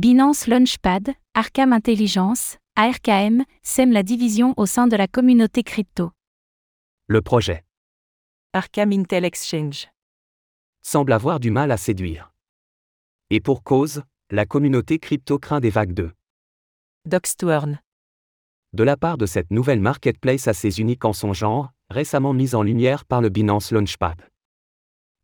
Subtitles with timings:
[0.00, 6.10] Binance Launchpad, Arkham Intelligence, ARKM, sème la division au sein de la communauté crypto.
[7.06, 7.66] Le projet
[8.54, 9.88] Arkham Intel Exchange.
[10.80, 12.32] semble avoir du mal à séduire.
[13.28, 16.10] Et pour cause, la communauté crypto craint des vagues de
[17.04, 17.78] Doxtworn.
[18.72, 22.62] de la part de cette nouvelle marketplace assez unique en son genre, récemment mise en
[22.62, 24.26] lumière par le Binance Launchpad.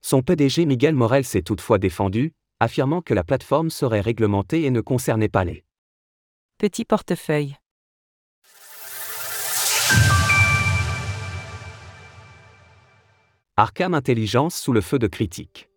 [0.03, 4.80] Son PDG Miguel Morel s'est toutefois défendu, affirmant que la plateforme serait réglementée et ne
[4.80, 5.64] concernait pas les
[6.59, 7.56] Petit portefeuille.
[13.59, 15.69] Arkham Intelligence sous le feu de critiques.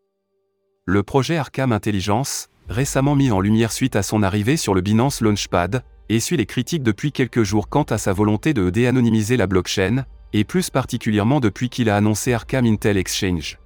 [0.86, 5.22] Le projet Arkham Intelligence, récemment mis en lumière suite à son arrivée sur le Binance
[5.22, 10.06] Launchpad, essuie les critiques depuis quelques jours quant à sa volonté de déanonymiser la blockchain,
[10.34, 13.60] et plus particulièrement depuis qu'il a annoncé Arkham Intel Exchange.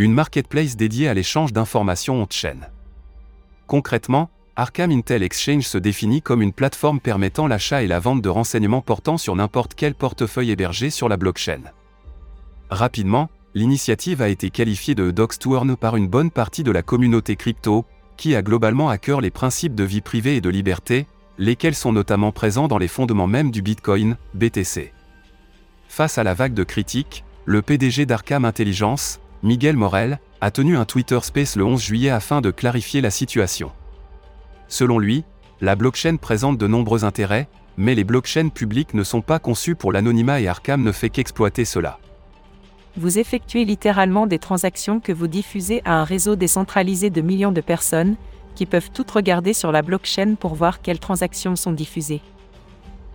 [0.00, 2.60] Une marketplace dédiée à l'échange d'informations on-chain.
[3.66, 8.28] Concrètement, Arkham Intel Exchange se définit comme une plateforme permettant l'achat et la vente de
[8.28, 11.62] renseignements portant sur n'importe quel portefeuille hébergé sur la blockchain.
[12.70, 17.84] Rapidement, l'initiative a été qualifiée de Doxtworn par une bonne partie de la communauté crypto,
[18.16, 21.92] qui a globalement à cœur les principes de vie privée et de liberté, lesquels sont
[21.92, 24.92] notamment présents dans les fondements même du Bitcoin, BTC.
[25.88, 30.84] Face à la vague de critiques, le PDG d'Arkham Intelligence, Miguel Morel, a tenu un
[30.84, 33.70] Twitter Space le 11 juillet afin de clarifier la situation.
[34.66, 35.24] Selon lui,
[35.60, 39.92] la blockchain présente de nombreux intérêts, mais les blockchains publiques ne sont pas conçues pour
[39.92, 41.98] l'anonymat et Arkham ne fait qu'exploiter cela.
[42.96, 47.60] Vous effectuez littéralement des transactions que vous diffusez à un réseau décentralisé de millions de
[47.60, 48.16] personnes,
[48.56, 52.20] qui peuvent toutes regarder sur la blockchain pour voir quelles transactions sont diffusées.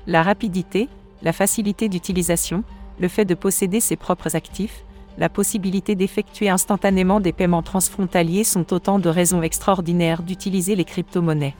[0.07, 0.87] La rapidité,
[1.21, 2.63] la facilité d'utilisation,
[2.99, 4.85] le fait de posséder ses propres actifs,
[5.17, 11.55] la possibilité d'effectuer instantanément des paiements transfrontaliers sont autant de raisons extraordinaires d'utiliser les crypto-monnaies.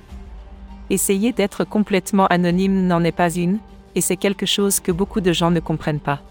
[0.89, 3.59] Essayer d'être complètement anonyme n'en est pas une,
[3.95, 6.21] et c'est quelque chose que beaucoup de gens ne comprennent pas.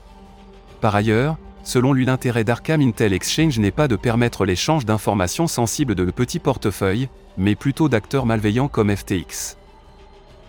[0.81, 5.94] Par ailleurs, selon lui l'intérêt d'Arkham Intel Exchange n'est pas de permettre l'échange d'informations sensibles
[5.94, 7.09] de petits portefeuilles,
[7.39, 9.56] mais plutôt d'acteurs malveillants comme FTX.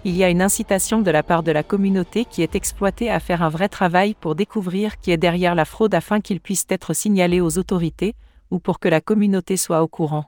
[0.06, 3.22] Il y a une incitation de la part de la communauté qui est exploitée à
[3.22, 6.94] faire un vrai travail pour découvrir qui est derrière la fraude afin qu'il puisse être
[6.94, 8.14] signalé aux autorités,
[8.52, 10.26] ou pour que la communauté soit au courant.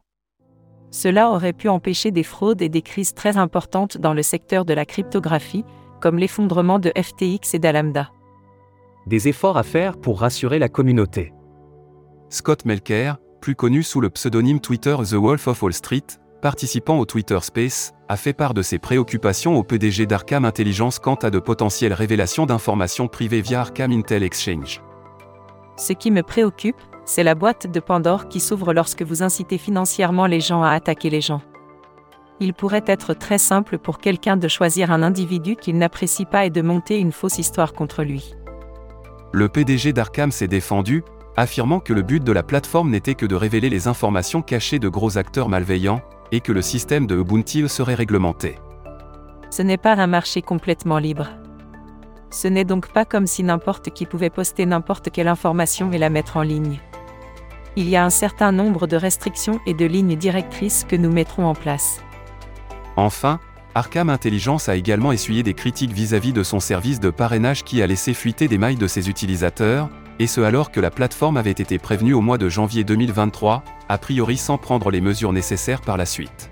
[0.92, 4.74] Cela aurait pu empêcher des fraudes et des crises très importantes dans le secteur de
[4.74, 5.66] la cryptographie,
[6.00, 8.12] comme l'effondrement de FTX et d'Alameda.
[9.08, 11.34] Des efforts à faire pour rassurer la communauté.
[12.30, 16.06] Scott Melker, plus connu sous le pseudonyme Twitter The Wolf of Wall Street,
[16.46, 21.16] participant au Twitter Space, a fait part de ses préoccupations au PDG d'Arkham Intelligence quant
[21.16, 24.80] à de potentielles révélations d'informations privées via Arkham Intel Exchange.
[25.76, 30.28] Ce qui me préoccupe, c'est la boîte de Pandore qui s'ouvre lorsque vous incitez financièrement
[30.28, 31.42] les gens à attaquer les gens.
[32.40, 36.52] Il pourrait être très simple pour quelqu'un de choisir un individu qu'il n'apprécie pas et
[36.52, 38.36] de monter une fausse histoire contre lui.
[39.32, 41.04] Le PDG d'Arkham s'est défendu,
[41.38, 44.90] affirmant que le but de la plateforme n'était que de révéler les informations cachées de
[44.90, 46.04] gros acteurs malveillants,
[46.36, 48.58] et que le système de Ubuntu serait réglementé.
[49.52, 51.30] Ce n'est pas un marché complètement libre.
[52.30, 56.10] Ce n'est donc pas comme si n'importe qui pouvait poster n'importe quelle information et la
[56.10, 56.82] mettre en ligne.
[57.78, 61.46] Il y a un certain nombre de restrictions et de lignes directrices que nous mettrons
[61.46, 62.02] en place.
[62.98, 63.40] Enfin,
[63.74, 67.88] Arkham Intelligence a également essuyé des critiques vis-à-vis de son service de parrainage qui a
[67.88, 71.78] laissé fuiter des mailles de ses utilisateurs, et ce alors que la plateforme avait été
[71.78, 76.06] prévenue au mois de janvier 2023, a priori sans prendre les mesures nécessaires par la
[76.06, 76.50] suite.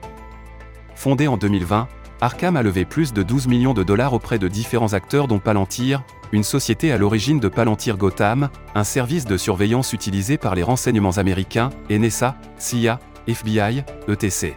[0.96, 1.88] Fondée en 2020,
[2.22, 6.04] Arkham a levé plus de 12 millions de dollars auprès de différents acteurs dont Palantir,
[6.32, 11.18] une société à l'origine de Palantir Gotham, un service de surveillance utilisé par les renseignements
[11.18, 14.56] américains, NSA, CIA, FBI, ETC.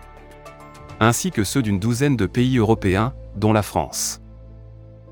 [1.00, 4.20] Ainsi que ceux d'une douzaine de pays européens, dont la France.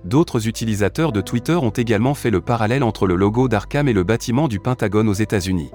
[0.05, 4.05] D'autres utilisateurs de Twitter ont également fait le parallèle entre le logo d'Arkham et le
[4.05, 5.71] bâtiment du Pentagone aux États-Unis.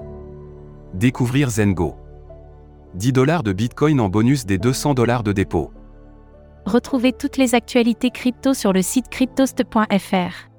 [0.94, 1.96] Découvrir Zengo.
[2.94, 5.70] 10 dollars de Bitcoin en bonus des 200 dollars de dépôt.
[6.66, 10.50] Retrouvez toutes les actualités crypto sur le site cryptost.fr.